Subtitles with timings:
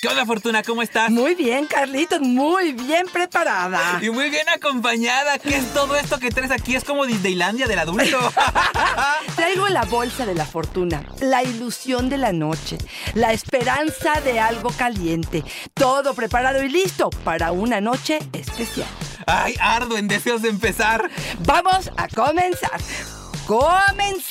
[0.00, 0.62] ¿Qué onda, Fortuna?
[0.62, 1.10] ¿Cómo estás?
[1.10, 3.98] Muy bien, Carlitos, muy bien preparada.
[4.00, 5.38] Y muy bien acompañada.
[5.40, 6.76] ¿Qué es todo esto que traes aquí?
[6.76, 8.16] Es como Disneylandia del adulto.
[9.34, 12.78] Traigo la bolsa de la fortuna, la ilusión de la noche,
[13.14, 15.42] la esperanza de algo caliente.
[15.74, 18.86] Todo preparado y listo para una noche especial.
[19.26, 21.10] Ay, ardo en deseos de empezar.
[21.40, 22.80] Vamos a comenzar.
[23.48, 24.28] ¡Comenzamos!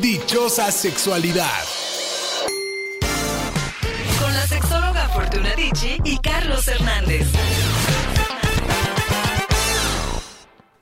[0.00, 1.64] Dichosa sexualidad.
[4.20, 6.87] Con la sexóloga Fortuna Dicci y Carlos Hernández.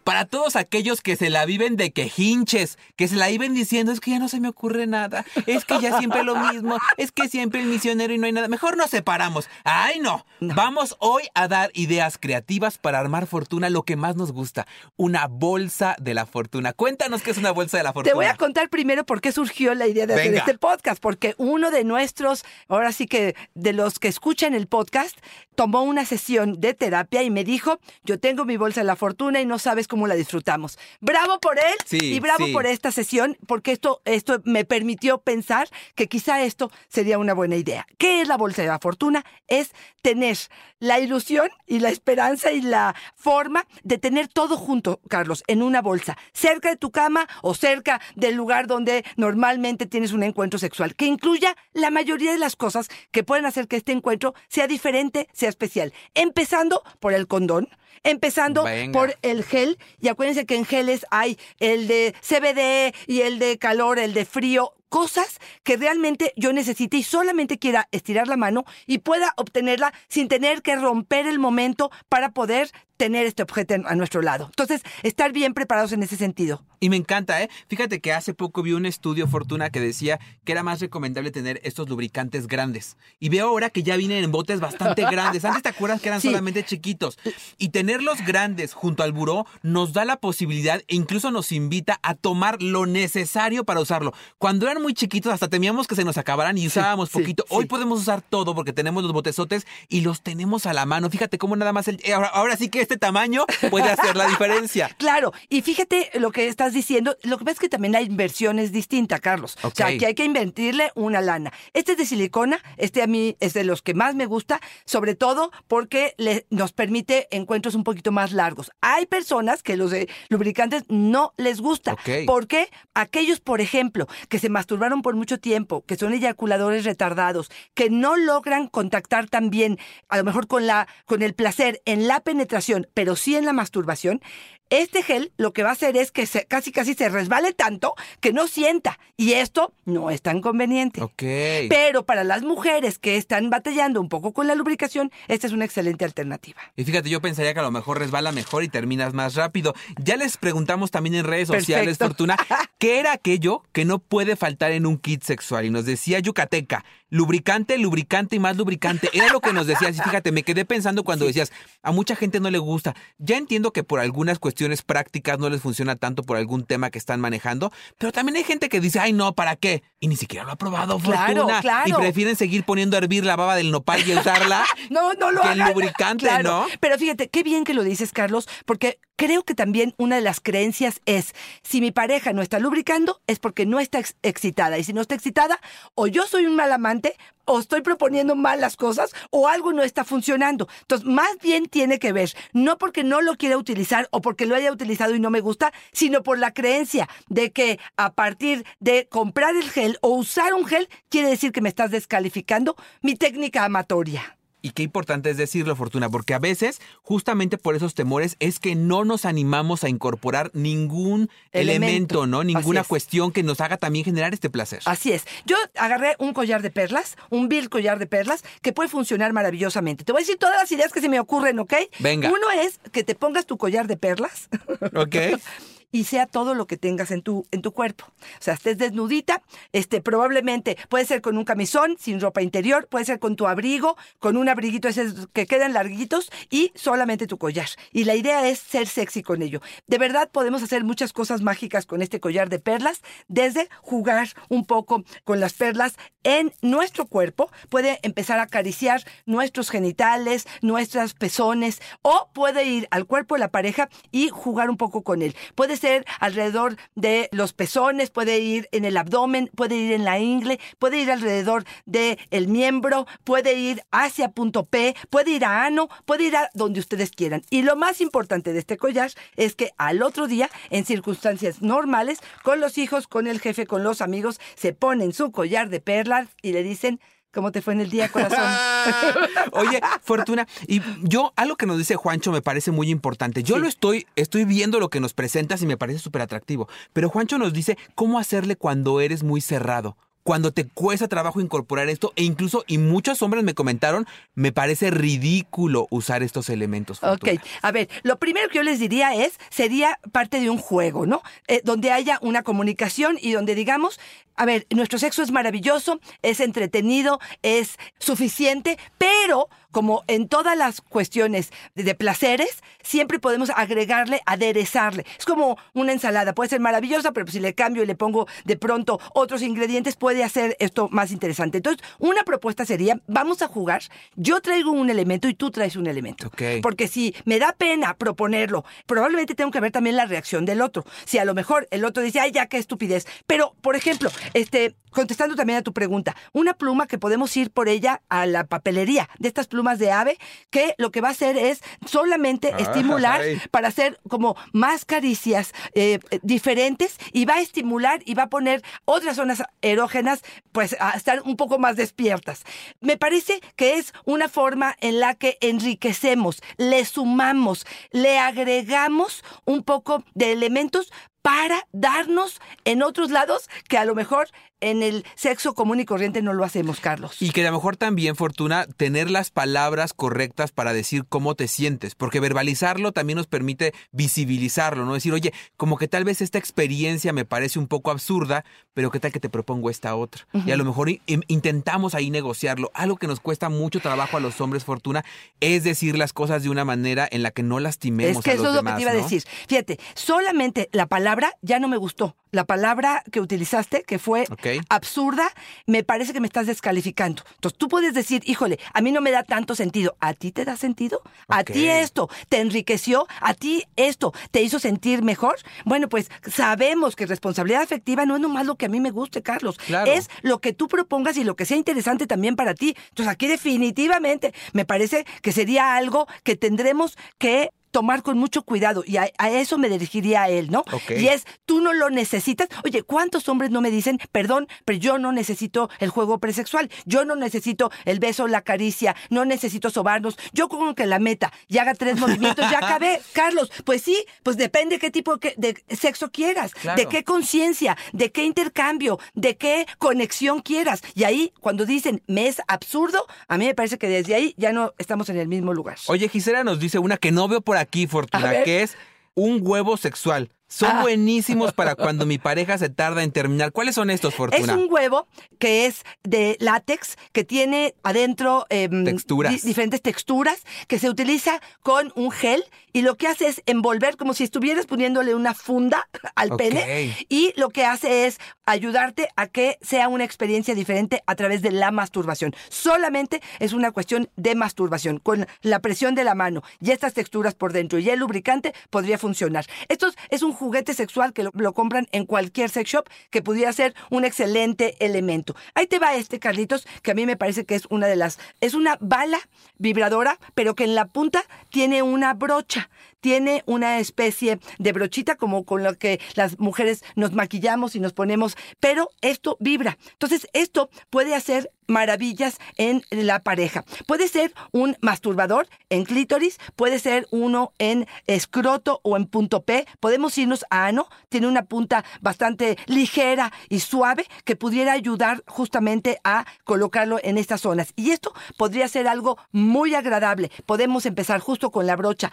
[0.07, 3.99] Para todos aquellos que se la viven de quejinches, que se la viven diciendo, es
[3.99, 7.29] que ya no se me ocurre nada, es que ya siempre lo mismo, es que
[7.29, 8.47] siempre el misionero y no hay nada.
[8.47, 9.49] Mejor nos separamos.
[9.65, 10.25] ¡Ay, no!
[10.39, 15.27] Vamos hoy a dar ideas creativas para armar fortuna, lo que más nos gusta, una
[15.27, 16.73] bolsa de la fortuna.
[16.73, 18.13] Cuéntanos qué es una bolsa de la fortuna.
[18.13, 21.35] Te voy a contar primero por qué surgió la idea de hacer este podcast, porque
[21.37, 25.19] uno de nuestros, ahora sí que de los que escuchan el podcast,
[25.57, 29.41] tomó una sesión de terapia y me dijo, yo tengo mi bolsa de la fortuna
[29.41, 30.79] y no sabes cómo la disfrutamos.
[31.01, 32.53] Bravo por él Sí, y bravo sí.
[32.53, 37.57] por esta sesión, porque esto, esto me permitió pensar que quizá esto sería una buena
[37.57, 37.87] idea.
[37.97, 39.25] ¿Qué es la bolsa de la fortuna?
[39.47, 39.71] Es
[40.03, 40.37] tener
[40.79, 45.83] la ilusión y la esperanza y la forma de tener todo junto, Carlos, en una
[45.83, 50.95] bolsa, cerca de tu cama o cerca del lugar donde normalmente tienes un encuentro sexual,
[50.95, 55.29] que incluya la mayoría de las cosas que pueden hacer que este encuentro sea diferente,
[55.33, 55.93] sea especial.
[56.15, 57.69] Empezando por el condón,
[58.03, 58.99] empezando Venga.
[58.99, 63.59] por el gel, y acuérdense que en geles hay el de CBD y el de
[63.59, 68.65] calor, el de frío, cosas que realmente yo necesite y solamente quiera estirar la mano
[68.87, 73.95] y pueda obtenerla sin tener que romper el momento para poder tener este objeto a
[73.95, 74.47] nuestro lado.
[74.47, 76.65] Entonces, estar bien preparados en ese sentido.
[76.79, 77.49] Y me encanta, ¿eh?
[77.69, 81.59] Fíjate que hace poco vi un estudio, Fortuna, que decía que era más recomendable tener
[81.65, 82.97] estos lubricantes grandes.
[83.19, 85.45] Y veo ahora que ya vienen en botes bastante grandes.
[85.45, 86.29] Antes te acuerdas que eran Sí.
[86.29, 87.19] solamente chiquitos.
[87.59, 92.15] Y tenerlos grandes junto al buró nos da la posibilidad e incluso nos invita a
[92.15, 94.13] tomar lo necesario para usarlo.
[94.39, 97.45] Cuando eran muy chiquitos hasta temíamos que se nos acabaran y usábamos sí, poquito.
[97.49, 101.09] Hoy podemos usar todo porque tenemos los botezotes y los tenemos a la mano.
[101.11, 102.01] Fíjate cómo nada más el...
[102.05, 104.89] eh, Ahora, ahora sí que este tamaño puede hacer la diferencia.
[104.99, 107.17] Claro, y fíjate lo que estás diciendo.
[107.23, 109.57] Lo que pasa es que también hay inversiones distintas, Carlos.
[109.63, 111.53] O sea, que hay que invertirle una lana.
[111.75, 115.15] Este es de silicona, este a mí es de los que más me gusta, sobre
[115.15, 118.71] todo porque le- nos permite encuentros un poquito más largos.
[118.81, 121.93] Hay personas que los de lubricantes no les gusta.
[121.95, 122.09] Ok.
[122.27, 127.91] Porque aquellos, por ejemplo, que se masturbaron por mucho tiempo, que son eyaculadores retardados, que
[127.91, 132.21] no logran contactar tan bien, a lo mejor con, la, con el placer en la
[132.21, 134.21] penetración, pero sí en la masturbación,
[134.69, 137.95] este gel lo que va a hacer es que se- casi casi se resbale tanto
[138.21, 138.99] que no sienta.
[139.17, 141.01] Y esto no es tan conveniente.
[141.03, 141.23] Ok.
[141.69, 145.65] Pero para las mujeres que están batallando un poco con la lubricación, esta es una
[145.65, 146.61] excelente alternativa.
[146.75, 149.73] Y fíjate, yo pensaría que a lo mejor resbala mejor y terminas más rápido.
[150.03, 152.07] Ya les preguntamos también en redes sociales, Perfecto.
[152.09, 152.37] Fortuna,
[152.79, 155.65] ¿qué era aquello que no puede faltar en un kit sexual?
[155.65, 159.09] Y nos decía Yucateca, lubricante, lubricante y más lubricante.
[159.13, 159.97] Era lo que nos decías.
[159.97, 161.53] Y fíjate, me quedé pensando cuando decías,
[161.83, 162.95] a mucha gente no le gusta.
[163.19, 166.99] Ya entiendo que por algunas cuestiones prácticas no les funciona tanto por algún tema que
[166.99, 169.83] están manejando, pero también hay gente que dice, ay no, ¿para qué?
[170.01, 171.61] Y ni siquiera lo ha probado, Claro, Fortuna.
[171.61, 171.89] claro.
[171.89, 174.65] Y prefieren seguir poniendo a hervir la baba del nopal y usarla.
[174.91, 176.43] No, no lo Que el lubricante, Claro.
[176.63, 176.67] ¿no?
[176.81, 180.41] Pero fíjate, qué bien que lo dices, Carlos, porque creo que también una de las
[180.41, 184.79] creencias es, si mi pareja no está lubricando, es porque no está ex- excitada.
[184.79, 185.59] Y si no está excitada,
[185.95, 186.96] o yo soy un mal amante,
[187.45, 190.69] o estoy proponiendo mal las cosas, o algo no está funcionando.
[190.83, 194.55] Entonces, más bien tiene que ver, no porque no lo quiera utilizar o porque lo
[194.55, 199.09] haya utilizado y no me gusta, sino por la creencia de que a partir de
[199.09, 203.65] comprar el gel o usar un gel, quiere decir que me estás descalificando mi técnica
[203.65, 204.37] amatoria.
[204.67, 208.75] Y qué importante es decirlo, Fortuna, porque a veces, justamente por esos temores, es que
[208.75, 212.27] no nos animamos a incorporar ningún elemento, Elemento.
[212.27, 212.43] ¿no?
[212.43, 214.81] Ninguna cuestión que nos haga también generar este placer.
[214.87, 215.25] Así es.
[215.45, 220.03] Yo agarré un collar de perlas, un vil collar de perlas, que puede funcionar maravillosamente.
[220.03, 221.75] Te voy a decir todas las ideas que se me ocurren, ¿ok?
[222.01, 222.29] Venga.
[222.29, 224.49] Uno es que te pongas tu collar de perlas.
[224.97, 225.15] ¿Ok?
[225.93, 228.05] y sea todo lo que tengas en tu, en tu cuerpo.
[228.07, 229.43] O sea, estés desnudita,
[229.73, 233.97] este, probablemente puede ser con un camisón, sin ropa interior, puede ser con tu abrigo,
[234.19, 237.69] con un abriguito ese que quedan larguitos y solamente tu collar.
[237.93, 239.61] Y la idea es ser sexy con ello.
[239.87, 244.65] De verdad podemos hacer muchas cosas mágicas con este collar de perlas, desde jugar un
[244.65, 251.81] poco con las perlas en nuestro cuerpo, puede empezar a acariciar nuestros genitales, nuestras pezones,
[252.03, 255.37] o puede ir al cuerpo de la pareja y jugar un poco con él.
[255.55, 260.19] Puede ser alrededor de los pezones, puede ir en el abdomen, puede ir en la
[260.19, 265.65] ingle, puede ir alrededor del el miembro, puede ir hacia punto P, puede ir a
[265.65, 267.43] ano, puede ir a donde ustedes quieran.
[267.51, 272.19] Y lo más importante de este collar es que al otro día, en circunstancias normales,
[272.43, 276.29] con los hijos, con el jefe, con los amigos, se ponen su collar de perlas
[276.43, 277.01] y le dicen,
[277.37, 278.39] ¿Cómo te fue en el día, corazón?
[279.53, 283.43] Oye, Fortuna, y yo, algo que nos dice Juancho me parece muy importante.
[283.43, 286.67] Yo lo estoy, estoy viendo lo que nos presentas y me parece súper atractivo.
[286.95, 291.89] Pero Juancho nos dice cómo hacerle cuando eres muy cerrado cuando te cuesta trabajo incorporar
[291.89, 296.99] esto e incluso, y muchos hombres me comentaron, me parece ridículo usar estos elementos.
[296.99, 297.33] Fortuna.
[297.35, 301.07] Ok, a ver, lo primero que yo les diría es, sería parte de un juego,
[301.07, 301.23] ¿no?
[301.47, 304.01] Eh, donde haya una comunicación y donde digamos,
[304.35, 310.81] a ver, nuestro sexo es maravilloso, es entretenido, es suficiente, pero como en todas las
[310.81, 315.05] cuestiones de placeres, siempre podemos agregarle, aderezarle.
[315.19, 318.57] Es como una ensalada, puede ser maravillosa, pero si le cambio y le pongo de
[318.57, 321.59] pronto otros ingredientes, puede hacer esto más interesante.
[321.59, 323.83] Entonces, una propuesta sería, vamos a jugar,
[324.15, 326.33] yo traigo un elemento y tú traes un elemento.
[326.63, 330.87] Porque si me da pena proponerlo, probablemente tengo que ver también la reacción del otro.
[331.05, 333.07] Si a lo mejor el otro dice, ay, ya qué estupidez.
[333.27, 337.69] Pero, por ejemplo, este, contestando también a tu pregunta, una pluma que podemos ir por
[337.69, 340.19] ella a la papelería de estas plumas de ave,
[340.51, 343.41] que lo que va a hacer es solamente estimular Ay.
[343.51, 348.63] para hacer como más caricias eh, diferentes y va a estimular y va a poner
[348.85, 350.23] otras zonas erógenas
[350.53, 352.45] pues a estar un poco más despiertas.
[352.81, 359.63] Me parece que es una forma en la que enriquecemos, le sumamos, le agregamos un
[359.63, 360.93] poco de elementos
[361.27, 364.29] para darnos en otros lados que a lo mejor
[364.61, 367.21] en el sexo común y corriente no lo hacemos, Carlos.
[367.21, 371.47] Y que a lo mejor también, Fortuna, tener las palabras correctas para decir cómo te
[371.49, 374.95] sientes, porque verbalizarlo también nos permite visibilizarlo, ¿no?
[374.95, 379.01] Decir, oye, como que tal vez esta experiencia me parece un poco absurda, pero qué
[379.01, 380.27] tal que te propongo esta otra.
[380.47, 382.71] Y a lo mejor in- intentamos ahí negociarlo.
[382.75, 385.05] Algo que nos cuesta mucho trabajo a los hombres, Fortuna,
[385.41, 388.35] es decir las cosas de una manera en la que no lastimemos Es que a
[388.35, 389.23] eso los es lo que te iba a decir.
[389.49, 392.17] Fíjate, solamente la palabra ya no me gustó.
[392.31, 394.27] La palabra que utilizaste, que fue
[394.69, 395.29] Absurda,
[395.67, 397.23] me parece que me estás descalificando.
[397.35, 399.97] Entonces tú puedes decir, híjole, a mí no me da tanto sentido.
[400.01, 401.03] ¿A ti te da sentido?
[401.29, 403.07] ¿A ti esto te enriqueció?
[403.21, 405.37] ¿A ti esto te hizo sentir mejor?
[405.65, 409.23] Bueno, pues sabemos que responsabilidad afectiva no es nomás lo que a mí me guste,
[409.23, 409.59] Carlos.
[409.59, 409.91] Claro.
[409.91, 412.77] Es lo que tú propongas y lo que sea interesante también para ti.
[412.89, 418.83] Entonces aquí definitivamente me parece que sería algo que tendremos que tomar con mucho cuidado
[418.87, 420.65] y a, a eso me dirigiría a él, ¿no?
[420.89, 422.49] Y es, tú no lo necesitas.
[422.65, 427.05] Oye, ¿cuántos hombres no me dicen, perdón, pero yo no necesito el juego presexual, yo
[427.05, 431.59] no necesito el beso, la caricia, no necesito sobarnos, yo como que la meta y
[431.59, 433.53] haga tres movimientos, ya acabé, Carlos.
[433.67, 436.81] Pues sí, pues depende qué tipo de sexo quieras, Claro.
[436.81, 440.81] de qué conciencia, de qué intercambio, de qué conexión quieras.
[440.95, 444.53] Y ahí, cuando dicen, me es absurdo, a mí me parece que desde ahí ya
[444.55, 445.77] no estamos en el mismo lugar.
[445.89, 448.77] Oye, Gisela nos dice una que no veo por aquí, A Fortuna, que es
[449.15, 450.31] un huevo sexual.
[450.49, 450.83] Son Ah.
[450.83, 453.53] buenísimos para cuando mi pareja se tarda en terminar.
[453.53, 454.53] ¿Cuáles son estos, Fortuna?
[454.53, 455.09] Es un huevo
[455.39, 459.33] que es de látex, que tiene adentro em, Texturas.
[459.43, 460.39] di- diferentes texturas,
[460.69, 464.67] que se utiliza con un gel y lo que hace es envolver como si estuvieras
[464.67, 470.05] poniéndole una funda al pene y lo que hace es ayudarte a que sea una
[470.05, 472.35] experiencia diferente a través de la masturbación.
[472.49, 474.99] Solamente es una cuestión de masturbación.
[474.99, 478.99] Con la presión de la mano y estas texturas por dentro y el lubricante podría
[478.99, 479.47] funcionar.
[479.69, 483.53] Esto es- es un juguete sexual que lo, compran en cualquier sex shop que pudiera
[483.53, 485.35] ser un excelente elemento.
[485.55, 488.19] Ahí te va este, Carlitos, que a mí me parece que es una de las...
[488.41, 489.19] Es una bala
[489.59, 492.71] vibradora, pero que en la punta tiene una brocha.
[493.01, 497.93] Tiene una especie de brochita como con lo que las mujeres nos maquillamos y nos
[497.93, 499.79] ponemos, pero esto vibra.
[499.93, 503.65] Entonces, esto puede hacer maravillas en la pareja.
[503.87, 509.67] Puede ser un masturbador en clítoris, puede ser uno en escroto o en punto P.
[509.81, 515.99] Podemos irnos a ano, tiene una punta bastante ligera y suave que pudiera ayudar justamente
[516.05, 517.73] a colocarlo en estas zonas.
[517.77, 520.31] Y esto podría ser algo muy agradable.
[520.47, 522.13] Podemos empezar justo con la brocha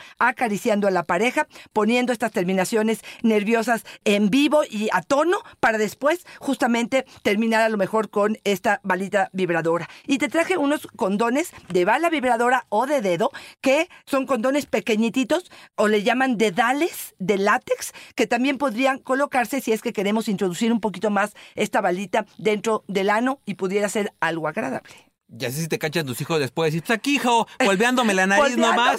[0.73, 7.05] a la pareja, poniendo estas terminaciones nerviosas en vivo y a tono para después justamente
[7.21, 9.87] terminar a lo mejor con esta balita vibradora.
[10.07, 15.51] Y te traje unos condones de bala vibradora o de dedo que son condones pequeñititos
[15.75, 20.71] o le llaman dedales de látex que también podrían colocarse si es que queremos introducir
[20.71, 25.12] un poquito más esta balita dentro del ano y pudiera ser algo agradable.
[25.35, 26.75] Ya sé si te cachan tus hijos después.
[26.75, 28.97] Y pues aquí, hijo, volviándome la nariz nomás.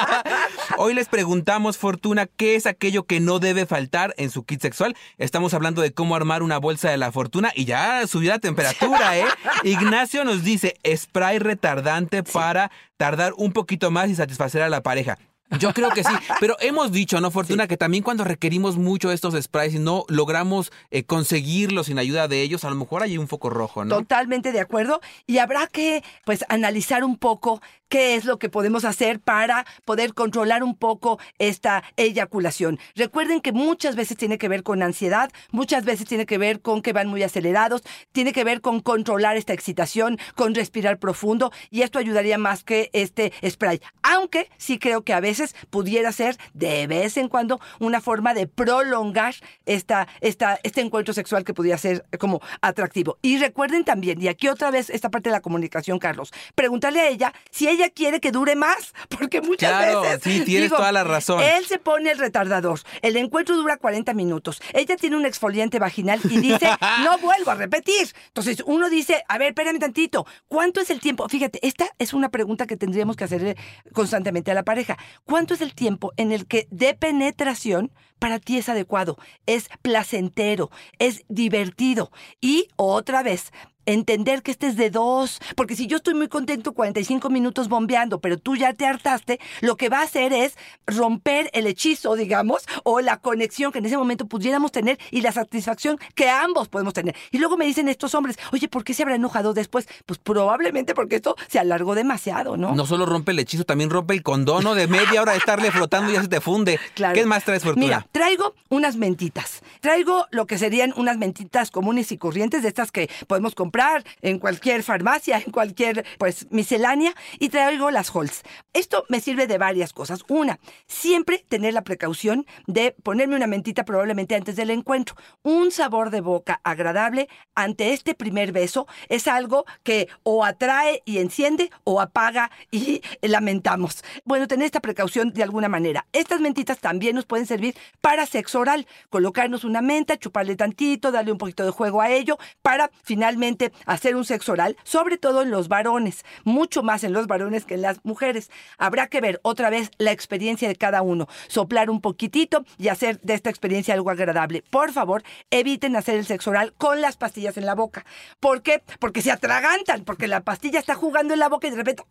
[0.78, 4.96] Hoy les preguntamos, Fortuna, ¿qué es aquello que no debe faltar en su kit sexual?
[5.18, 9.18] Estamos hablando de cómo armar una bolsa de la fortuna y ya subió la temperatura,
[9.18, 9.24] ¿eh?
[9.64, 15.18] Ignacio nos dice spray retardante para tardar un poquito más y satisfacer a la pareja.
[15.60, 17.68] Yo creo que sí, pero hemos dicho, ¿no, Fortuna?
[17.68, 22.42] Que también cuando requerimos mucho estos sprays y no logramos eh, conseguirlos sin ayuda de
[22.42, 23.96] ellos, a lo mejor hay un foco rojo, ¿no?
[23.96, 25.00] Totalmente de acuerdo.
[25.26, 30.12] Y habrá que, pues, analizar un poco qué es lo que podemos hacer para poder
[30.12, 32.80] controlar un poco esta eyaculación.
[32.96, 36.82] Recuerden que muchas veces tiene que ver con ansiedad, muchas veces tiene que ver con
[36.82, 41.82] que van muy acelerados, tiene que ver con controlar esta excitación, con respirar profundo, y
[41.82, 43.80] esto ayudaría más que este spray.
[44.02, 45.35] Aunque sí creo que a veces
[45.70, 51.44] pudiera ser de vez en cuando una forma de prolongar esta, esta, este encuentro sexual
[51.44, 53.18] que pudiera ser como atractivo.
[53.22, 57.08] Y recuerden también, y aquí otra vez esta parte de la comunicación, Carlos, preguntarle a
[57.08, 60.22] ella si ella quiere que dure más, porque muchas claro, veces...
[60.22, 61.42] Sí, tienes toda la razón.
[61.42, 66.20] Él se pone el retardador, el encuentro dura 40 minutos, ella tiene un exfoliante vaginal
[66.24, 66.68] y dice,
[67.04, 68.12] no vuelvo a repetir.
[68.28, 71.28] Entonces uno dice, a ver, espérame tantito, ¿cuánto es el tiempo?
[71.28, 73.56] Fíjate, esta es una pregunta que tendríamos que hacerle
[73.92, 74.96] constantemente a la pareja.
[75.26, 77.90] ¿Cuánto es el tiempo en el que de penetración
[78.20, 82.12] para ti es adecuado, es placentero, es divertido?
[82.40, 83.50] Y otra vez,
[83.86, 88.20] entender que este es de dos, porque si yo estoy muy contento 45 minutos bombeando,
[88.20, 92.66] pero tú ya te hartaste, lo que va a hacer es romper el hechizo, digamos,
[92.82, 96.92] o la conexión que en ese momento pudiéramos tener y la satisfacción que ambos podemos
[96.94, 97.14] tener.
[97.30, 99.88] Y luego me dicen estos hombres, oye, ¿por qué se habrá enojado después?
[100.04, 102.74] Pues probablemente porque esto se alargó demasiado, ¿no?
[102.74, 106.10] No solo rompe el hechizo, también rompe el condono de media hora de estarle flotando
[106.10, 106.80] y ya se te funde.
[106.96, 107.14] Claro.
[107.14, 107.84] ¿Qué más traes, Fortuna?
[107.84, 109.60] Mira, traigo unas mentitas.
[109.80, 113.75] Traigo lo que serían unas mentitas comunes y corrientes de estas que podemos comprar
[114.22, 118.42] en cualquier farmacia, en cualquier pues miscelánea y traigo las Halls.
[118.72, 120.20] Esto me sirve de varias cosas.
[120.28, 125.16] Una, siempre tener la precaución de ponerme una mentita probablemente antes del encuentro.
[125.42, 131.18] Un sabor de boca agradable ante este primer beso es algo que o atrae y
[131.18, 134.02] enciende o apaga y lamentamos.
[134.24, 136.06] Bueno, tener esta precaución de alguna manera.
[136.12, 138.86] Estas mentitas también nos pueden servir para sexo oral.
[139.10, 144.16] Colocarnos una menta, chuparle tantito, darle un poquito de juego a ello para finalmente hacer
[144.16, 147.82] un sexo oral, sobre todo en los varones, mucho más en los varones que en
[147.82, 148.50] las mujeres.
[148.78, 153.20] Habrá que ver otra vez la experiencia de cada uno, soplar un poquitito y hacer
[153.20, 154.62] de esta experiencia algo agradable.
[154.70, 158.04] Por favor, eviten hacer el sexo oral con las pastillas en la boca.
[158.40, 158.82] ¿Por qué?
[158.98, 162.04] Porque se atragantan, porque la pastilla está jugando en la boca y de repente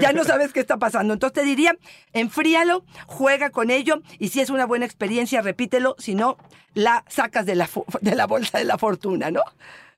[0.00, 1.14] ya no sabes qué está pasando.
[1.14, 1.76] Entonces te diría,
[2.12, 6.36] enfríalo, juega con ello y si es una buena experiencia, repítelo, si no,
[6.74, 7.68] la sacas de la,
[8.00, 9.42] de la bolsa de la fortuna, ¿no?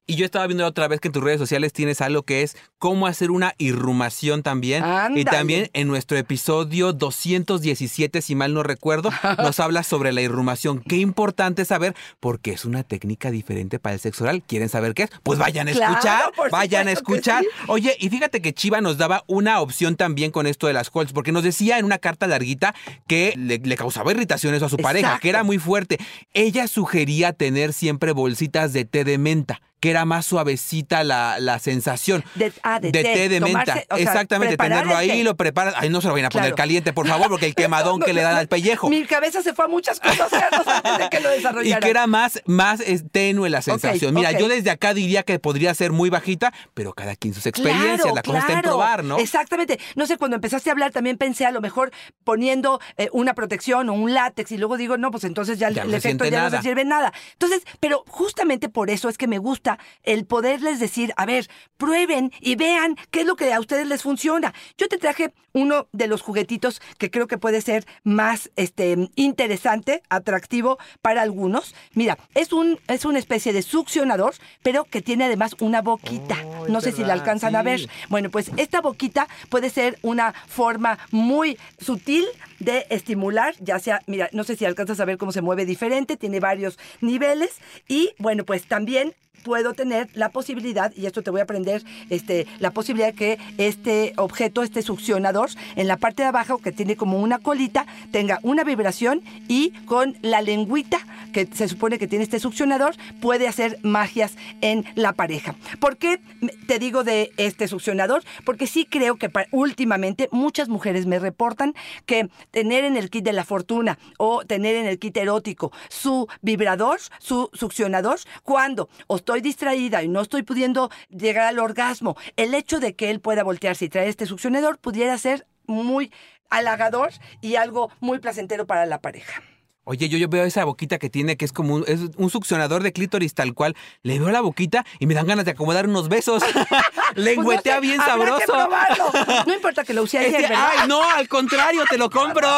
[0.07, 2.59] Y yo estaba viendo otra vez que en tus redes sociales tienes algo que es
[2.77, 4.85] cómo hacer una irrumación también.
[5.15, 9.09] Y también en nuestro episodio 217, si mal no recuerdo,
[9.39, 10.83] nos habla sobre la irrumación.
[10.83, 14.43] Qué importante saber, porque es una técnica diferente para el sexo oral.
[14.47, 15.11] ¿Quieren saber qué es?
[15.23, 17.43] Pues vayan a escuchar, vayan a escuchar.
[17.43, 17.49] sí.
[17.69, 21.15] Oye, y fíjate que Chiva nos daba una opción también con esto de las Colts,
[21.15, 22.75] porque nos decía en una carta larguita
[23.07, 25.99] que le, le causaba irritación eso a su pareja, que era muy fuerte.
[26.35, 31.59] Ella sugería tener siempre bolsitas de té de menta que era más suavecita la, la
[31.59, 32.25] sensación.
[32.37, 33.65] De- ah, de té, té, de menta.
[33.65, 35.75] tomarse- o sea, Exactamente, tenerlo ahí, lo preparas.
[35.77, 36.57] Ay, no se lo vayan a poner Claro.
[36.57, 38.89] caliente, por favor, porque el quemadón que le dan al pellejo.
[38.89, 41.81] Mi cabeza se fue a muchas cosas antes de que lo Y desarrollara.
[41.81, 44.15] que era más, más tenue la sensación.
[44.15, 48.01] Mira, yo desde acá diría que podría ser muy bajita, pero cada quien sus experiencias.
[48.01, 48.77] Claro, la cosa está en claro.
[48.79, 49.19] probar, ¿no?
[49.19, 49.79] Exactamente.
[49.97, 51.91] No sé, cuando empezaste a hablar también pensé a lo mejor
[52.25, 55.83] poniendo eh, una protección o un látex y luego digo, no, pues entonces ya, Ya
[55.83, 57.13] el efecto ya no se sirve nada.
[57.33, 62.33] Entonces, pero justamente por eso es que me gusta el poderles decir, a ver, prueben
[62.41, 64.55] y vean qué es lo que a ustedes les funciona.
[64.79, 70.03] Yo te traje uno de los juguetitos que creo que puede ser más este, interesante,
[70.09, 71.75] atractivo para algunos.
[71.95, 76.37] Mira, es, un, es una especie de succionador, pero que tiene además una boquita.
[76.45, 77.89] Oh, no sé si la alcanzan a ver.
[78.09, 82.27] Bueno, pues esta boquita puede ser una forma muy sutil
[82.59, 86.17] de estimular, ya sea, mira, no sé si alcanzas a ver cómo se mueve diferente,
[86.17, 91.41] tiene varios niveles y bueno, pues también puedo tener la posibilidad, y esto te voy
[91.41, 96.59] a aprender, este, la posibilidad que este objeto, este succionador, en la parte de abajo,
[96.59, 100.99] que tiene como una colita, tenga una vibración y con la lengüita
[101.33, 105.57] que se supone que tiene este succionador, puede hacer magias en la pareja.
[105.81, 106.21] ¿Por qué
[106.67, 108.23] te digo de este succionador?
[108.45, 111.75] Porque sí creo que últimamente muchas mujeres me reportan
[112.07, 116.29] que tener en el kit de la fortuna o tener en el kit erótico su
[116.41, 122.53] vibrador, su succionador, cuando o estoy distraída y no estoy pudiendo llegar al orgasmo, el
[122.53, 126.13] hecho de que él pueda voltearse y traer este succionador pudiera ser muy
[126.51, 129.43] halagador y algo muy placentero para la pareja.
[129.85, 132.83] Oye, yo, yo veo esa boquita que tiene, que es como un, es un succionador
[132.83, 133.77] de clítoris tal cual.
[134.03, 136.43] Le veo la boquita y me dan ganas de acomodar unos besos.
[137.15, 138.47] Lengüetea Pues no sé, bien que sabroso.
[138.47, 139.45] probarlo.
[139.47, 140.69] No importa que lo use ayer, ¿verdad?
[140.79, 142.49] ay, no, al contrario, te lo compro.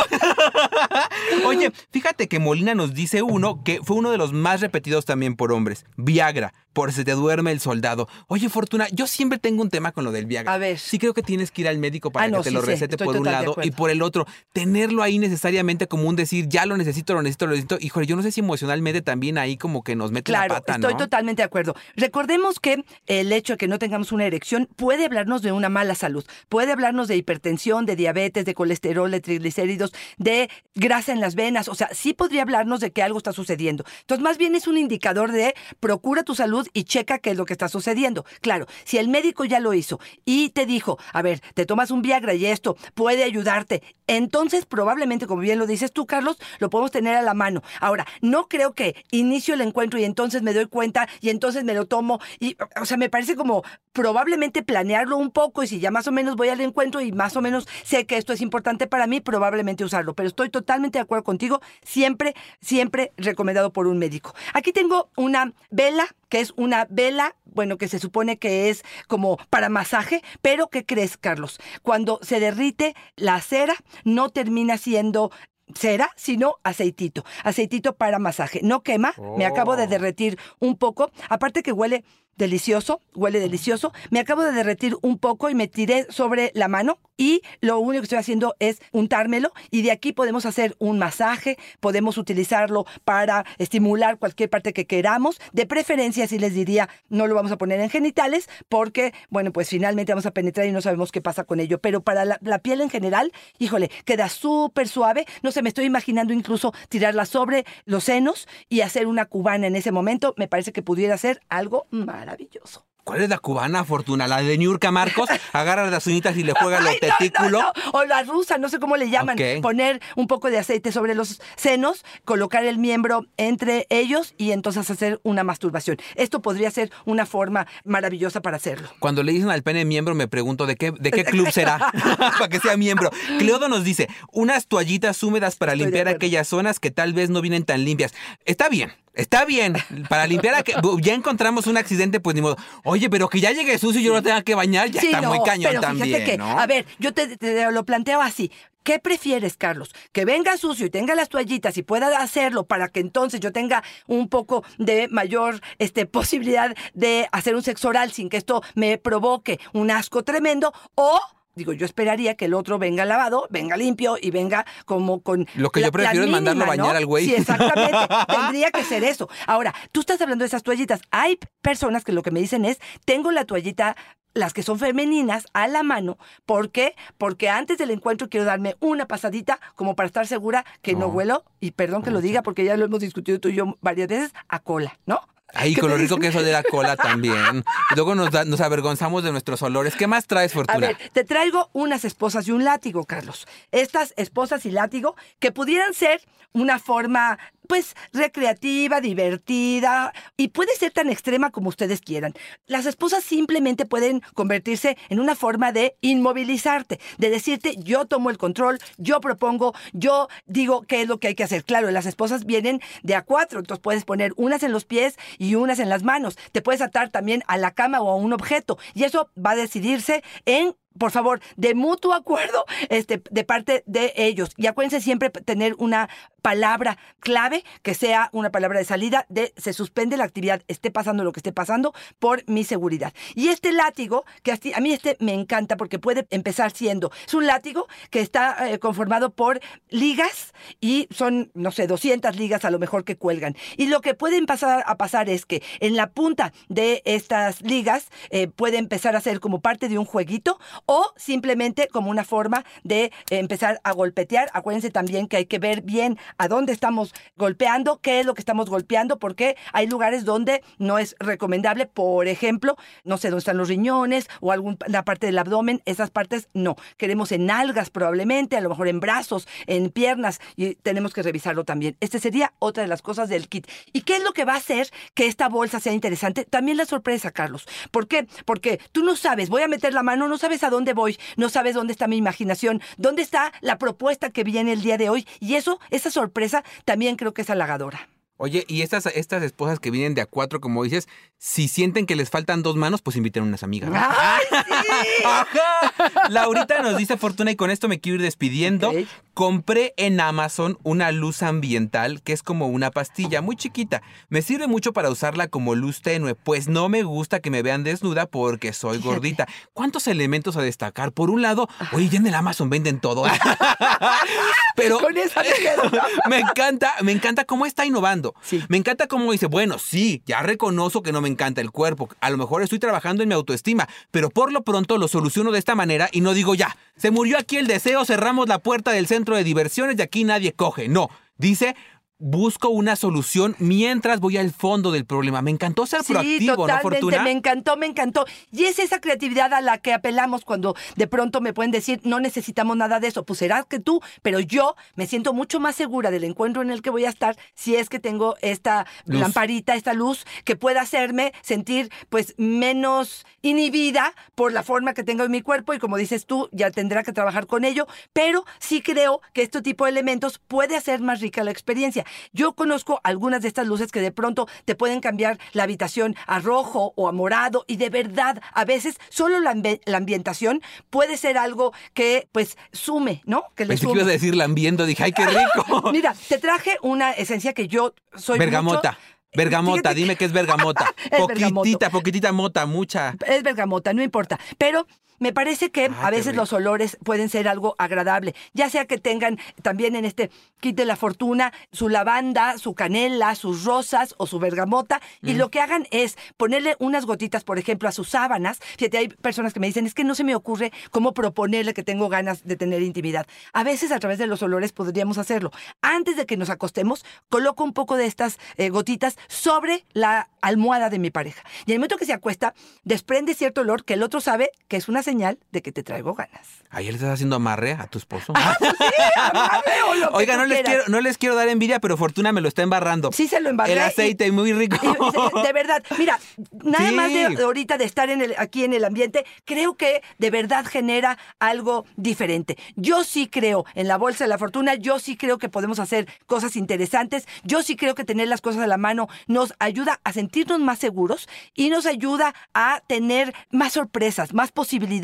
[1.45, 5.37] Oye, fíjate que Molina nos dice uno que fue uno de los más repetidos también
[5.37, 5.85] por hombres.
[5.97, 8.07] Viagra, por se te duerme el soldado.
[8.27, 10.53] Oye, Fortuna, yo siempre tengo un tema con lo del Viagra.
[10.53, 10.79] A ver.
[10.79, 12.61] Sí creo que tienes que ir al médico para Ah, no, que te sí lo
[12.61, 14.27] recete estoy por un lado y por el otro.
[14.53, 17.79] Tenerlo ahí necesariamente como un decir, ya lo necesito, lo necesito, lo necesito.
[17.81, 20.75] Híjole, yo no sé si emocionalmente también ahí como que nos mete Claro, la pata,
[20.75, 20.99] estoy ¿no?
[20.99, 21.75] totalmente de acuerdo.
[21.95, 25.95] Recordemos que el hecho de que no tengamos una erección puede hablarnos de una mala
[25.95, 31.37] salud, puede hablarnos de hipertensión, de diabetes, de colesterol, de triglicéridos, de grasa en las
[31.37, 33.87] venas, o sea, sí podría hablarnos de que algo está sucediendo.
[34.03, 37.45] Entonces, más bien es un indicador de procura tu salud y checa qué es lo
[37.45, 38.25] que está sucediendo.
[38.41, 42.03] Claro, si el médico ya lo hizo y te dijo, a ver, te tomas un
[42.03, 46.91] Viagra y esto puede ayudarte, entonces probablemente, como bien lo dices tú, Carlos, lo podemos
[46.91, 47.63] tener a la mano.
[47.81, 51.75] Ahora, no creo que inicio el encuentro y entonces me doy cuenta y entonces me
[51.75, 52.21] lo tomo.
[52.39, 56.13] Y, o sea, me parece como probablemente planearlo un poco y si ya más o
[56.13, 59.21] menos voy al encuentro y más o menos sé que esto es importante para mí,
[59.21, 60.15] probablemente usarlo.
[60.15, 64.35] Pero estoy totalmente de acuerdo contigo, siempre, siempre recomendado por un médico.
[64.53, 69.39] Aquí tengo una vela, que es una vela, bueno, que se supone que es como
[69.49, 71.59] para masaje, pero ¿qué crees, Carlos?
[71.83, 75.31] Cuando se derrite la cera, no termina siendo
[75.75, 77.25] cera, sino aceitito.
[77.45, 78.61] Aceitito para masaje.
[78.63, 79.89] No quema, me acabo de Oh.
[79.89, 81.11] derretir un poco.
[81.29, 82.05] Aparte que huele
[82.37, 83.93] delicioso, huele delicioso.
[84.11, 88.03] Me acabo de derretir un poco y me tiré sobre la mano y lo único
[88.03, 93.47] que estoy haciendo es untármelo y de aquí podemos hacer un masaje, podemos utilizarlo para
[93.57, 95.41] estimular cualquier parte que queramos.
[95.55, 99.71] De preferencia, sí les diría, no lo vamos a poner en genitales porque, bueno, pues
[99.71, 101.79] finalmente vamos a penetrar y no sabemos qué pasa con ello.
[101.81, 105.25] Pero para la, la piel en general, híjole, queda súper suave.
[105.43, 109.93] No me estoy imaginando incluso tirarla sobre los senos y hacer una cubana en ese
[109.93, 110.35] momento.
[110.37, 112.87] Me parece que pudiera ser algo maravilloso.
[113.07, 114.27] ¿Cuál es la cubana, Fortuna?
[114.27, 115.29] ¿La de Niurka Marcos?
[115.53, 117.63] Agarra las uñitas y le juega los Ay, no, no, testículos.
[117.63, 117.73] no.
[117.93, 119.39] O la rusa, no sé cómo le llaman.
[119.63, 124.91] Poner un poco de aceite sobre los senos, colocar el miembro entre ellos y entonces
[124.91, 125.99] hacer una masturbación.
[126.17, 128.89] Esto podría ser una forma maravillosa para hacerlo.
[128.99, 131.79] Cuando le dicen al pene miembro, me pregunto de qué, de qué club será
[132.19, 133.13] para que sea miembro.
[133.39, 137.41] Cleodo nos dice, unas toallitas húmedas para Estoy limpiar aquellas zonas que tal vez no
[137.41, 138.13] vienen tan limpias.
[138.47, 139.75] Está bien, está bien.
[140.09, 142.57] Para limpiar, aqu- ya encontramos un accidente, pues ni modo.
[142.85, 145.21] Oye, pero que ya llegue sucio y yo lo tenga que bañar, ya Sí, está
[145.21, 146.59] no, muy cañón pero también, fíjate que, ¿no?
[146.61, 148.53] a ver, yo te, te lo planteo así.
[148.85, 149.93] ¿Qué prefieres, Carlos?
[150.13, 153.83] ¿Que venga sucio y tenga las toallitas y pueda hacerlo para que entonces yo tenga
[154.07, 158.97] un poco de mayor este, posibilidad de hacer un sexo oral sin que esto me
[158.97, 160.73] provoque un asco tremendo?
[160.95, 161.19] ¿O
[161.57, 165.47] Digo, yo esperaría que el otro venga lavado, venga limpio y venga como con.
[165.55, 166.93] Lo que yo prefiero es mandarlo a bañar ¿no?
[166.99, 167.25] al güey.
[167.25, 167.97] Sí, exactamente.
[168.29, 169.31] Tendría que ser eso.
[169.47, 171.01] Ahora, tú estás hablando de esas toallitas.
[171.11, 173.97] Hay personas que lo que me dicen es: tengo la toallita
[174.35, 176.19] las que son femeninas a la mano.
[176.45, 176.95] ¿Por qué?
[177.17, 181.07] Porque antes del encuentro quiero darme una pasadita como para estar segura que no, No.
[181.07, 184.09] huelo, y perdón que lo diga porque ya lo hemos discutido tú y yo varias
[184.09, 185.23] veces, a cola, ¿no?
[185.55, 187.65] Ay, ¿Qué con lo rico que eso de la cola también.
[187.93, 189.95] Y luego nos, da- nos avergonzamos de nuestros olores.
[189.97, 190.79] ¿Qué más traes, A Fortuna?
[190.89, 193.47] ver, te traigo unas esposas y un látigo, Carlos.
[193.73, 196.21] Estas esposas y látigo que pudieran ser
[196.53, 202.35] una forma, pues, recreativa, divertida y puede ser tan extrema como ustedes quieran.
[202.67, 208.39] Las esposas simplemente pueden convertirse en una forma de inmovilizarte, de decirte, yo tomo el
[208.39, 211.65] control, yo propongo, yo digo qué es lo que hay que hacer.
[211.65, 215.55] Claro, las esposas vienen de a cuatro, entonces puedes poner unas en los pies y
[215.55, 216.39] unas en las manos.
[216.53, 219.57] Te puedes atar también a la cama o a un objeto y eso va a
[219.57, 224.51] decidirse en por favor, de mutuo acuerdo este, de parte de ellos.
[224.57, 226.09] Y acuérdense siempre tener una
[226.43, 231.25] palabra clave que sea una palabra de salida de se suspende la actividad, esté pasando
[231.25, 233.13] lo que esté pasando, por mi seguridad.
[233.35, 237.47] Y este látigo, que a mí este me encanta porque puede empezar siendo, es un
[237.47, 242.79] látigo que está eh, conformado por ligas y son, no sé, 200 ligas a lo
[242.79, 243.57] mejor que cuelgan.
[243.77, 248.09] Y lo que puede empezar a pasar es que en la punta de estas ligas
[248.31, 252.65] eh, puede empezar a ser como parte de un jueguito o simplemente como una forma
[252.85, 254.49] de empezar a golpetear.
[254.53, 258.41] Acuérdense también que hay que ver bien a dónde estamos golpeando, qué es lo que
[258.41, 263.57] estamos golpeando, porque hay lugares donde no es recomendable, por ejemplo, no sé dónde están
[263.57, 266.77] los riñones o alguna parte del abdomen, esas partes no.
[266.97, 271.65] Queremos en algas probablemente, a lo mejor en brazos, en piernas, y tenemos que revisarlo
[271.65, 271.97] también.
[272.01, 273.67] Este sería otra de las cosas del kit.
[273.93, 276.45] ¿Y qué es lo que va a hacer que esta bolsa sea interesante?
[276.45, 277.67] También la sorpresa, Carlos.
[277.91, 278.27] ¿Por qué?
[278.45, 281.49] Porque tú no sabes, voy a meter la mano, no sabes a dónde voy, no
[281.49, 285.27] sabes dónde está mi imaginación, dónde está la propuesta que viene el día de hoy.
[285.41, 288.09] Y eso, esa sorpresa, también creo que es halagadora.
[288.39, 291.09] Oye, y estas, estas esposas que vienen de a cuatro, como dices,
[291.39, 293.91] si sienten que les faltan dos manos, pues inviten unas amigas.
[293.91, 293.97] ¿no?
[293.99, 295.23] ¡Ay, sí!
[295.25, 296.29] Ajá.
[296.31, 298.93] Laurita nos dice Fortuna y con esto me quiero ir despidiendo.
[299.35, 304.01] Compré en Amazon una luz ambiental que es como una pastilla muy chiquita.
[304.31, 307.85] Me sirve mucho para usarla como luz tenue, pues no me gusta que me vean
[307.85, 309.09] desnuda porque soy Fíjate.
[309.09, 309.47] gordita.
[309.75, 311.13] ¿Cuántos elementos a destacar?
[311.13, 313.25] Por un lado, oye, ya en el Amazon venden todo.
[314.75, 315.91] Pero Con esa quedas.
[316.31, 318.35] me encanta, me encanta cómo está innovando.
[318.43, 318.63] Sí.
[318.69, 322.09] Me encanta cómo dice, bueno, sí, ya reconozco que no me encanta el cuerpo.
[322.21, 325.59] A lo mejor estoy trabajando en mi autoestima, pero por lo pronto lo soluciono de
[325.59, 329.07] esta manera y no digo ya, se murió aquí el deseo, cerramos la puerta del
[329.07, 330.89] centro de diversiones y aquí nadie coge.
[330.89, 331.77] No, dice,
[332.19, 335.43] busco una solución mientras voy al fondo del problema.
[335.43, 337.01] Me encantó ser Sí, proactivo, ¿no, totalmente.
[337.01, 337.23] Fortuna?
[337.23, 338.25] Me encantó, me encantó.
[338.53, 342.21] Y es esa creatividad a la que apelamos cuando de pronto me pueden decir, no
[342.21, 343.25] necesitamos nada de eso.
[343.25, 346.81] Pues será que tú, pero yo me siento mucho más segura del encuentro en el
[346.81, 349.21] que voy a estar si es que tengo esta Luz.
[349.21, 355.25] lamparita, esta luz que pueda hacerme sentir pues menos inhibida por la forma que tengo
[355.25, 358.81] en mi cuerpo y como dices tú, ya tendrá que trabajar con ello, pero sí
[358.81, 362.06] creo que este tipo de elementos puede hacer más rica la experiencia.
[362.33, 366.39] Yo conozco algunas de estas luces que de pronto te pueden cambiar la habitación a
[366.39, 371.17] rojo o a morado y de verdad a veces solo la, ambi- la ambientación puede
[371.17, 373.45] ser algo que pues sume, ¿no?
[373.55, 374.01] Que le Pensé que sume.
[374.01, 375.91] ibas a decir lambiendo, dije, ay, qué rico.
[375.93, 378.93] Mira, te traje una esencia que yo soy bergamota.
[378.93, 379.01] mucho-
[379.35, 380.87] Bergamota, Fíjate dime que es bergamota.
[381.11, 381.55] Es bergamoto.
[381.57, 383.15] poquitita, poquitita mota, mucha.
[383.27, 384.39] Es bergamota, no importa.
[384.57, 384.87] Pero
[385.19, 388.35] me parece que Ah, a veces los olores pueden ser algo agradable.
[388.55, 393.35] Ya sea que tengan también en este kit de la fortuna su lavanda, su canela,
[393.35, 395.01] sus rosas o su bergamota.
[395.23, 395.39] Y Mm.
[395.39, 398.59] lo que hagan es ponerle unas gotitas, por ejemplo, a sus sábanas.
[398.79, 401.83] Fíjate, hay personas que me dicen, es que no se me ocurre cómo proponerle que
[401.83, 403.27] tengo ganas de tener intimidad.
[403.53, 405.51] A veces a través de los olores podríamos hacerlo.
[405.83, 410.91] Antes de que nos acostemos, coloco un poco de estas eh, gotitas sobre la almohada
[410.91, 411.43] de mi pareja.
[411.67, 414.77] Y en el momento que se acuesta, desprende cierto olor que el otro sabe que
[414.77, 416.47] es una señal de que te traigo ganas.
[416.71, 418.35] Ayer le estás haciendo amarre a tu esposo.
[418.35, 420.73] amarre o lo que Oiga, tú no les, quieras.
[420.75, 423.11] quiero, no les quiero dar envidia, pero Fortuna me lo está embarrando.
[423.13, 423.73] Sí se lo embarré.
[423.73, 424.77] El y- aceite, muy rico.
[424.83, 426.19] y- de verdad, mira,
[426.65, 426.95] nada Sí.
[426.95, 430.31] más de de ahorita de estar en el, aquí en el ambiente, creo que de
[430.31, 432.57] verdad genera algo diferente.
[432.75, 436.09] Yo sí creo en la bolsa de la fortuna, yo sí creo que podemos hacer
[436.27, 440.13] cosas interesantes, yo sí creo que tener las cosas a la mano nos ayuda a
[440.13, 444.96] sentirnos más seguros y nos ayuda a tener más sorpresas, más posibilidades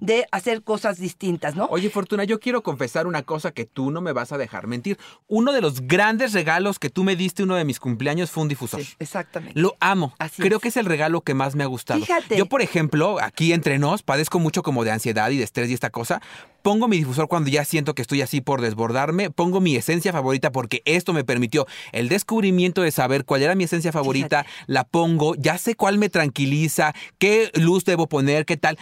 [0.00, 1.66] de hacer cosas distintas, ¿no?
[1.66, 4.98] Oye, Fortuna, yo quiero confesar una cosa que tú no me vas a dejar mentir.
[5.26, 8.48] Uno de los grandes regalos que tú me diste uno de mis cumpleaños fue un
[8.48, 8.82] difusor.
[8.82, 9.58] Sí, exactamente.
[9.58, 10.14] Lo amo.
[10.18, 10.62] Así Creo es.
[10.62, 12.00] que es el regalo que más me ha gustado.
[12.00, 12.36] Fíjate.
[12.36, 15.74] Yo, por ejemplo, aquí entre nos, padezco mucho como de ansiedad y de estrés y
[15.74, 16.20] esta cosa.
[16.62, 19.30] Pongo mi difusor cuando ya siento que estoy así por desbordarme.
[19.30, 23.64] Pongo mi esencia favorita porque esto me permitió el descubrimiento de saber cuál era mi
[23.64, 24.44] esencia favorita.
[24.66, 28.78] La pongo, ya sé cuál me tranquiliza, qué luz debo poner, qué tal.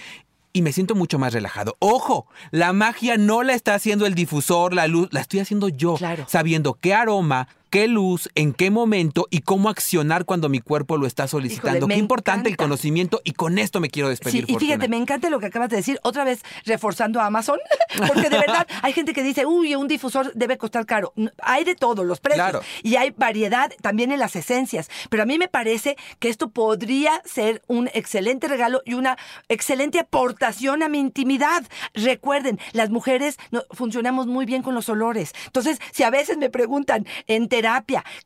[0.57, 1.77] Y me siento mucho más relajado.
[1.81, 5.97] Ojo, la magia no la está haciendo el difusor, la luz, la estoy haciendo yo.
[5.97, 6.25] Claro.
[6.27, 11.07] Sabiendo qué aroma, qué luz, en qué momento y cómo accionar cuando mi cuerpo lo
[11.07, 11.77] está solicitando.
[11.81, 14.47] Híjole, qué importante el conocimiento y con esto me quiero despedir.
[14.47, 17.59] Sí, y fíjate, me encanta lo que acabas de decir, otra vez reforzando a Amazon,
[18.09, 21.13] porque de verdad hay gente que dice, uy, un difusor debe costar caro.
[21.43, 22.47] Hay de todo, los precios.
[22.49, 22.63] Claro.
[22.83, 24.89] Y hay variedad también en las esencias.
[25.11, 29.19] Pero a mí me parece que esto podría ser un excelente regalo y una
[29.51, 31.63] excelente aportación a mi intimidad.
[31.93, 35.35] Recuerden, las mujeres no- funcionamos muy bien con los olores.
[35.45, 37.66] Entonces, si a veces me preguntan en terapia,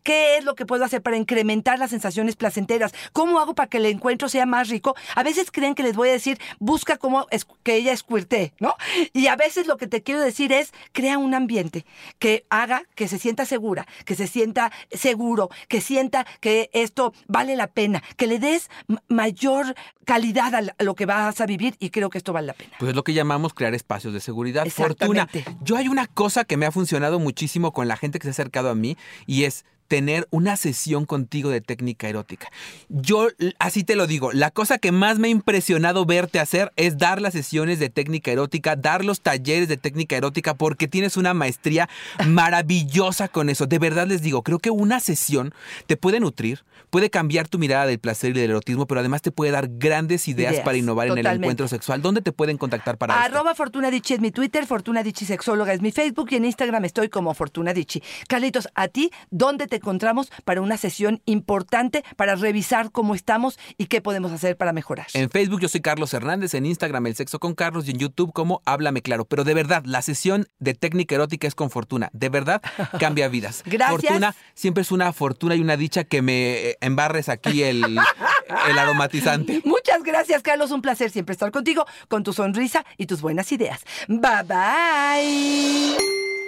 [0.03, 2.93] ¿qué es lo que puedo hacer para incrementar las sensaciones placenteras?
[3.13, 4.95] ¿Cómo hago para que el encuentro sea más rico?
[5.15, 8.75] A veces creen que les voy a decir, busca cómo es- que ella escuirte, ¿no?
[9.13, 11.85] Y a veces lo que te quiero decir es, crea un ambiente
[12.19, 17.57] que haga que se sienta segura, que se sienta seguro, que sienta que esto vale
[17.57, 18.69] la pena, que le des
[19.09, 19.75] mayor
[20.05, 22.73] calidad a lo que vas a vivir y creo que esto vale la pena.
[22.79, 24.67] Pues es lo que llamamos crear espacios de seguridad.
[24.69, 25.29] Fortuna,
[25.63, 28.33] yo hay una cosa que me ha funcionado muchísimo con la gente que se ha
[28.33, 28.97] acercado a mí
[29.31, 32.49] y es tener una sesión contigo de técnica erótica.
[32.89, 33.27] Yo,
[33.59, 37.21] así te lo digo, la cosa que más me ha impresionado verte hacer es dar
[37.21, 41.89] las sesiones de técnica erótica, dar los talleres de técnica erótica, porque tienes una maestría
[42.29, 43.67] maravillosa con eso.
[43.67, 45.53] De verdad les digo, creo que una sesión
[45.89, 49.33] te puede nutrir, puede cambiar tu mirada del placer y del erotismo, pero además te
[49.33, 52.01] puede dar grandes ideas, Ideas, para innovar en el encuentro sexual.
[52.01, 53.27] ¿Dónde te pueden contactar para esto?
[53.27, 56.85] Arroba Fortuna Dicci es mi Twitter, Fortuna Dicci Sexóloga es mi Facebook y en Instagram
[56.85, 58.01] estoy como Fortuna Dicci.
[58.29, 63.87] Carlitos, ¿a ti dónde te encontramos para una sesión importante para revisar cómo estamos y
[63.87, 65.07] qué podemos hacer para mejorar?
[65.15, 68.33] En Facebook yo soy Carlos Hernández, en Instagram El Sexo con Carlos y en YouTube
[68.33, 69.25] como Háblame Claro.
[69.25, 72.11] Pero de verdad, la sesión de técnica erótica es con Fortuna.
[72.13, 72.61] De verdad,
[73.01, 73.63] cambia vidas.
[73.65, 74.03] Gracias.
[74.03, 77.83] Fortuna siempre es una fortuna y una dicha que me eh, embarres aquí el,
[78.69, 79.63] el aromatizante.
[79.65, 80.71] Muchas gracias, Carlos.
[80.71, 83.81] Un placer siempre estar contigo, con tu sonrisa y tus buenas ideas.
[84.09, 86.40] Bye bye.